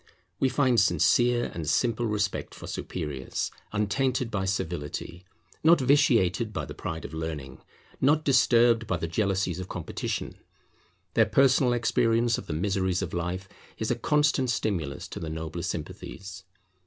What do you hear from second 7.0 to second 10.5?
of learning, not disturbed by the jealousies of competition.